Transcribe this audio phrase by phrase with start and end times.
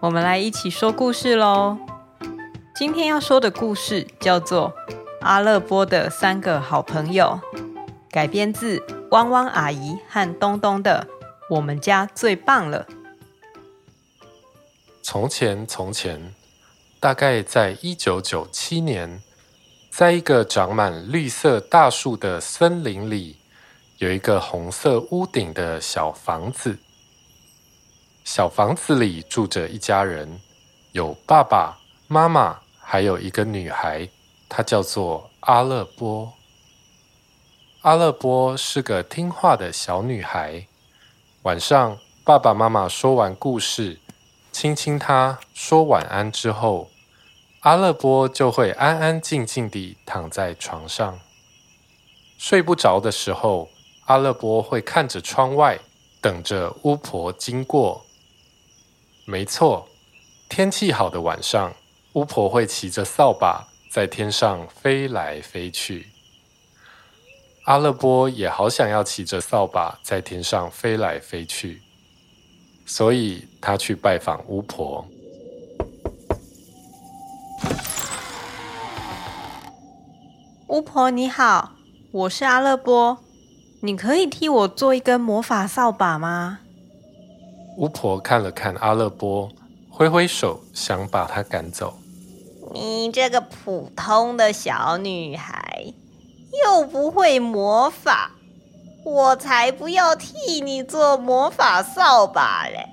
[0.00, 1.76] 我们来一起说故事喽。
[2.72, 4.72] 今天要说的故事叫做
[5.20, 7.40] 《阿乐波的三个好朋友》，
[8.08, 8.80] 改编自
[9.10, 11.08] 汪汪阿姨和东东的
[11.56, 12.86] 《我们家最棒了》。
[15.02, 16.32] 从前，从前，
[17.00, 19.20] 大概在一九九七年，
[19.90, 23.38] 在一个长满绿色大树的森林里，
[23.96, 26.78] 有一个红色屋顶的小房子。
[28.30, 30.38] 小房子里住着一家人，
[30.92, 31.78] 有爸爸
[32.08, 34.06] 妈妈，还有一个女孩，
[34.50, 36.30] 她叫做阿勒波。
[37.80, 40.66] 阿勒波是个听话的小女孩。
[41.44, 43.98] 晚上，爸爸妈妈说完故事，
[44.52, 46.90] 亲亲她，说晚安之后，
[47.60, 51.18] 阿勒波就会安安静静地躺在床上。
[52.36, 53.70] 睡不着的时候，
[54.04, 55.78] 阿勒波会看着窗外，
[56.20, 58.04] 等着巫婆经过。
[59.30, 59.86] 没错，
[60.48, 61.74] 天气好的晚上，
[62.14, 66.06] 巫婆会骑着扫把在天上飞来飞去。
[67.66, 71.82] 阿乐波也好想要骑着扫把在天上飞来飞去，
[72.86, 75.06] 所以他去拜访巫婆。
[80.68, 81.72] 巫婆你好，
[82.12, 83.18] 我是阿乐波，
[83.82, 86.60] 你可以替我做一根魔法扫把吗？
[87.78, 89.48] 巫婆看了看阿勒波，
[89.88, 91.96] 挥挥手，想把他赶走。
[92.74, 95.94] 你这个普通的小女孩，
[96.64, 98.32] 又不会魔法，
[99.04, 102.88] 我才不要替你做魔法扫把嘞！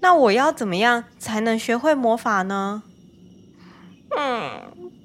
[0.00, 2.84] 那我要怎么样才能学会魔法呢？
[4.16, 4.60] 嗯，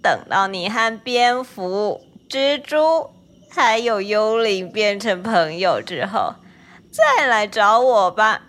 [0.00, 3.10] 等到你和蝙蝠、蜘蛛
[3.50, 6.34] 还有幽灵变成朋友之后。
[7.18, 8.42] 再来找我吧，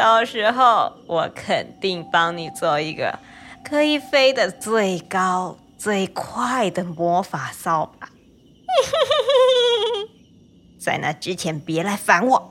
[0.00, 3.18] 到时候我肯定帮你做一个
[3.62, 8.08] 可以飞得最高最快的魔法扫把。
[10.80, 12.50] 在那之前，别来烦我。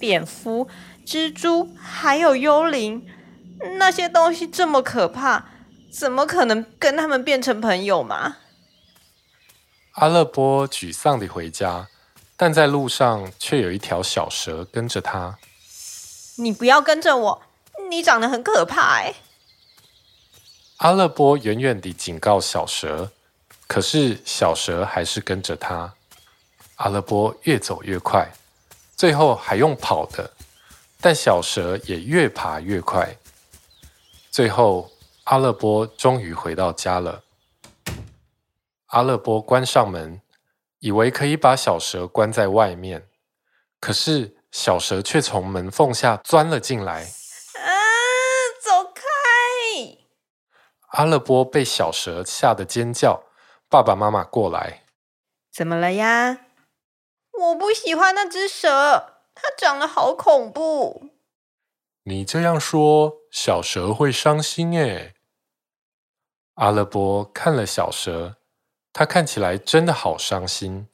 [0.00, 0.66] 蝙蝠、
[1.06, 3.06] 蜘蛛还有幽灵，
[3.78, 5.44] 那些东西这么可怕，
[5.92, 8.38] 怎么可能跟他们变成朋友嘛？
[9.92, 11.86] 阿乐波沮丧地回家。
[12.44, 15.38] 但在路上却有一条小蛇跟着他。
[16.38, 17.42] 你不要跟着我，
[17.88, 19.14] 你长得很可怕哎！
[20.78, 23.12] 阿勒波远远地警告小蛇，
[23.68, 25.94] 可是小蛇还是跟着他。
[26.78, 28.28] 阿勒波越走越快，
[28.96, 30.28] 最后还用跑的，
[31.00, 33.16] 但小蛇也越爬越快。
[34.32, 34.90] 最后，
[35.22, 37.22] 阿勒波终于回到家了。
[38.86, 40.20] 阿勒波关上门。
[40.82, 43.08] 以为可以把小蛇关在外面，
[43.78, 47.04] 可是小蛇却从门缝下钻了进来。
[47.04, 47.70] 啊！
[48.60, 49.02] 走开！
[50.88, 53.22] 阿勒波被小蛇吓得尖叫，
[53.68, 54.82] 爸爸妈妈过来。
[55.52, 56.46] 怎么了呀？
[57.30, 61.10] 我不喜欢那只蛇，它长得好恐怖。
[62.02, 65.14] 你这样说，小蛇会伤心耶。
[66.54, 68.38] 阿勒波看了小蛇。
[68.92, 70.88] 他看起来真的好伤心，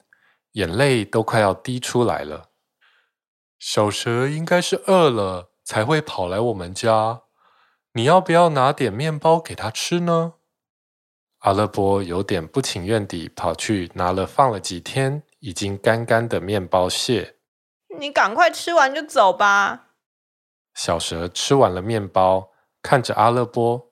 [0.53, 2.49] 眼泪都快要滴出来了。
[3.57, 7.23] 小蛇应该是饿了才会跑来我们家，
[7.93, 10.35] 你要不要拿点面包给他吃呢？
[11.39, 17.37] 阿勒波有点不情愿地跑去拿了放了几天已经干干的面包屑。
[17.99, 19.87] 你赶快吃完就走吧。
[20.73, 23.91] 小蛇吃完了面包，看着阿勒波，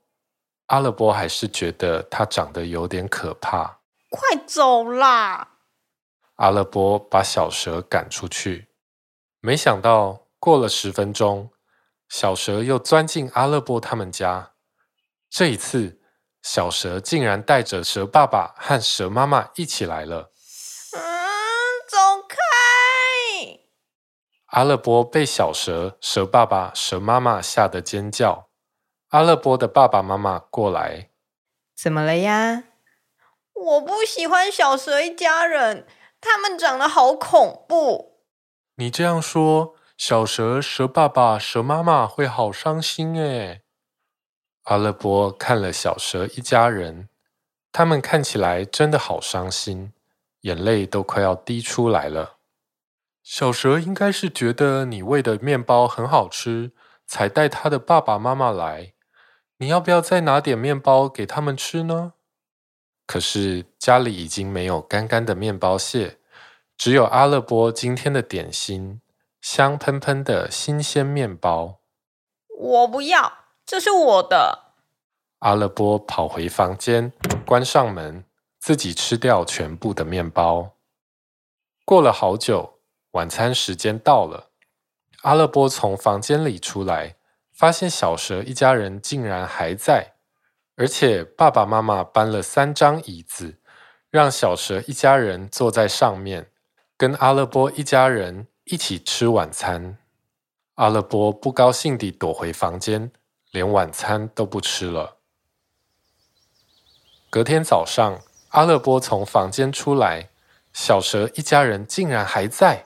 [0.68, 3.77] 阿勒波还是觉得它长得有点可怕。
[4.10, 5.56] 快走啦！
[6.36, 8.70] 阿勒波把小蛇赶出去，
[9.40, 11.52] 没想到过了十分钟，
[12.08, 14.54] 小蛇又钻进阿勒波他们家。
[15.30, 16.00] 这一次，
[16.42, 20.32] 小蛇竟然带着蛇爸爸和蛇妈妈一起来了。
[20.96, 21.02] 嗯，
[21.90, 21.98] 走
[22.30, 22.38] 开！
[24.46, 28.50] 阿勒波被小蛇、蛇爸爸、蛇妈妈吓得尖叫。
[29.10, 31.10] 阿勒波的爸爸妈妈过来，
[31.76, 32.64] 怎么了呀？
[33.66, 35.88] 我不喜欢小蛇一家人，
[36.22, 38.20] 他们长得好恐怖。
[38.76, 43.64] 你这样说，小蛇、蛇爸爸、蛇妈妈会好伤心诶。
[44.64, 47.10] 阿勒波看了小蛇一家人，
[47.72, 49.94] 他们看起来真的好伤心，
[50.42, 52.36] 眼泪都快要滴出来了。
[53.24, 56.72] 小蛇应该是觉得你喂的面包很好吃，
[57.06, 58.94] 才带他的爸爸妈妈来。
[59.58, 62.14] 你要不要再拿点面包给他们吃呢？
[63.08, 66.20] 可是家里已经没有干干的面包屑，
[66.78, 69.02] 只有阿勒波今天的点心，
[69.42, 71.80] 香喷喷的新鲜面包。
[72.60, 74.74] 我不要，这是我的。
[75.40, 77.14] 阿勒波跑回房间，
[77.46, 78.26] 关上门，
[78.60, 80.74] 自己吃掉全部的面包。
[81.86, 82.80] 过了好久，
[83.12, 84.50] 晚餐时间到了，
[85.22, 87.16] 阿勒波从房间里出来，
[87.54, 90.17] 发现小蛇一家人竟然还在。
[90.78, 93.58] 而且爸爸妈妈搬了三张椅子，
[94.12, 96.52] 让小蛇一家人坐在上面，
[96.96, 99.98] 跟阿勒波一家人一起吃晚餐。
[100.76, 103.12] 阿勒波不高兴地躲回房间，
[103.50, 105.18] 连晚餐都不吃了。
[107.32, 110.30] 隔天早上，阿勒波从房间出来，
[110.72, 112.86] 小蛇一家人竟然还在，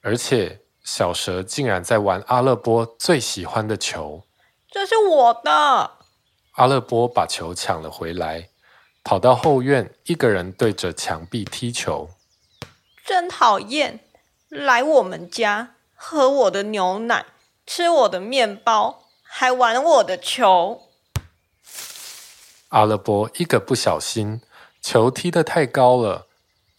[0.00, 4.24] 而且小蛇竟然在玩阿勒波最喜欢的球。
[4.68, 6.01] 这是我的。
[6.52, 8.50] 阿勒波把球抢了回来，
[9.02, 12.10] 跑到后院，一个人对着墙壁踢球。
[13.04, 14.00] 真讨厌！
[14.48, 17.24] 来我们家喝我的牛奶，
[17.66, 20.90] 吃我的面包，还玩我的球。
[22.68, 24.42] 阿勒波一个不小心，
[24.82, 26.26] 球踢得太高了，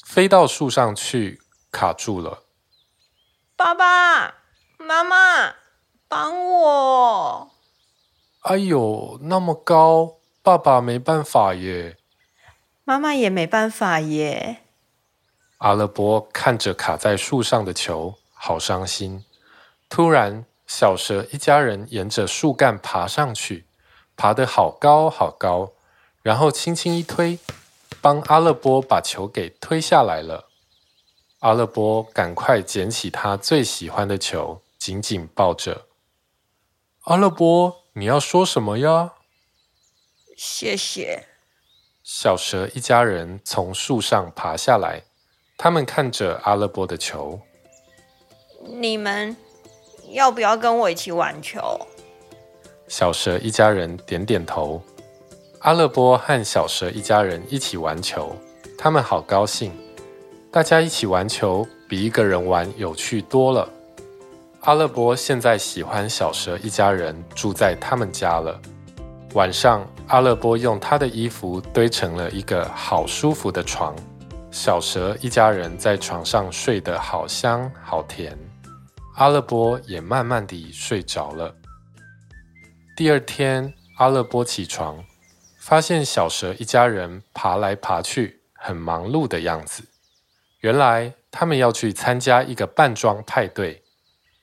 [0.05, 1.41] 飞到树上去，
[1.71, 2.43] 卡住了。
[3.55, 4.35] 爸爸
[4.77, 5.55] 妈妈，
[6.07, 7.52] 帮我！
[8.43, 11.95] 哎呦，那么高，爸爸没办法耶。
[12.83, 14.57] 妈妈也没办法耶。
[15.59, 19.23] 阿勒波看着卡在树上的球，好伤心。
[19.87, 23.65] 突然，小蛇一家人沿着树干爬上去，
[24.17, 25.71] 爬得好高好高，
[26.21, 27.39] 然后轻轻一推，
[28.01, 30.49] 帮阿勒波把球给推下来了。
[31.39, 35.85] 阿勒波赶快捡起他最喜欢的球，紧紧抱着。
[37.03, 37.82] 阿勒波。
[37.95, 39.13] 你要说什么呀？
[40.35, 41.27] 谢谢。
[42.01, 45.03] 小蛇一家人从树上爬下来，
[45.59, 47.39] 他们看着阿勒波的球。
[48.65, 49.37] 你们
[50.09, 51.85] 要不要跟我一起玩球？
[52.87, 54.81] 小蛇一家人点点头。
[55.59, 58.35] 阿勒波和小蛇一家人一起玩球，
[58.75, 59.71] 他们好高兴。
[60.51, 63.69] 大家一起玩球比一个人玩有趣多了。
[64.63, 68.57] 阿勒波现在喜欢小蛇一家人住在他们家了。
[69.33, 73.93] 晚上，阿勒波用他的衣服堆成了一个好舒服的床，
[74.51, 78.37] 小蛇一家人在床上睡得好香好甜。
[79.15, 81.53] 阿勒波也慢慢地睡着了。
[82.95, 85.03] 第二天，阿勒波起床，
[85.59, 89.83] 发现小蛇一家人爬来爬去，很忙碌的样子。
[90.61, 93.82] 原来他们要去参加一个扮装派对。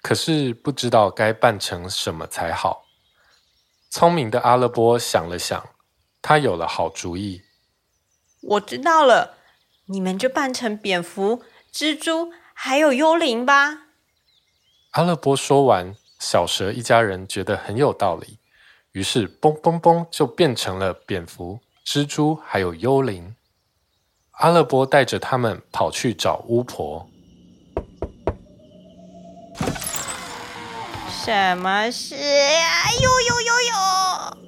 [0.02, 2.87] 可是不知道该扮成什么才好。
[3.91, 5.69] 聪明的阿勒波想了想，
[6.23, 7.43] 他有了好主意。
[8.41, 9.35] 我知道了，
[9.87, 11.43] 你们就扮成蝙蝠、
[11.73, 13.88] 蜘蛛，还有幽灵吧。
[14.93, 18.38] 阿勒波说完，小蛇一家人觉得很有道理，
[18.93, 23.35] 于是嘣嘣嘣就变成了蝙蝠、蜘蛛还有幽灵。
[24.33, 27.10] 阿勒波带着他们跑去找巫婆。
[31.23, 32.91] 什么事呀？
[33.03, 34.39] 呦呦呦呦！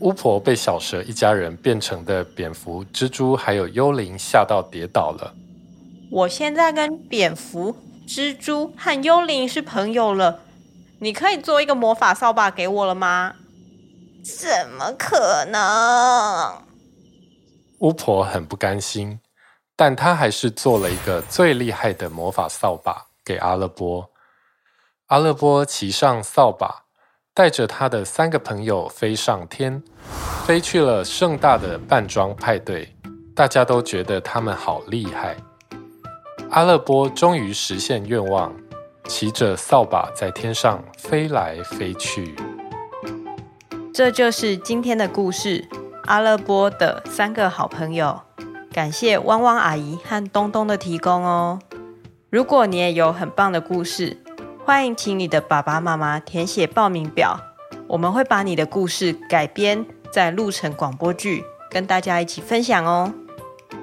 [0.00, 5.34] 巫婆被小蛇一家人变成的蝙蝠、蜘蛛还有幽灵吓到跌倒了。
[6.10, 7.74] 我现在跟蝙蝠、
[8.06, 10.40] 蜘蛛和幽灵是朋友了，
[10.98, 13.36] 你可以做一个魔法扫把给我了吗？
[14.22, 16.62] 怎么可能？
[17.78, 19.20] 巫婆很不甘心，
[19.74, 24.10] 但她还是做了一个最厉害的魔法扫把给阿勒波。
[25.08, 26.82] 阿勒波骑上扫把，
[27.32, 29.82] 带着他的三个朋友飞上天，
[30.44, 32.94] 飞去了盛大的扮装派对。
[33.34, 35.34] 大家都觉得他们好厉害。
[36.50, 38.54] 阿勒波终于实现愿望，
[39.06, 42.34] 骑着扫把在天上飞来飞去。
[43.94, 45.62] 这就是今天的故事
[46.04, 48.20] 《阿勒波的三个好朋友》。
[48.70, 51.58] 感谢汪汪阿姨和东东的提供哦。
[52.28, 54.18] 如果你也有很棒的故事，
[54.68, 57.40] 欢迎请你的爸爸妈妈填写报名表，
[57.86, 59.82] 我们会把你的故事改编
[60.12, 63.10] 在录成广播剧，跟大家一起分享哦。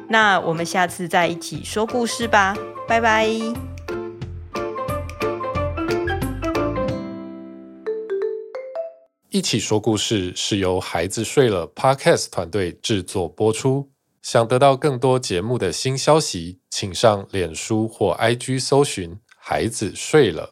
[0.07, 2.55] 那我们下次再一起说故事吧，
[2.87, 3.27] 拜拜。
[9.29, 13.89] 一起说故事是由孩子睡了 Podcast 团队制作播出。
[14.21, 20.51] 想得到更多节目的新消息，请上脸书或 IG 搜寻“孩子睡了”。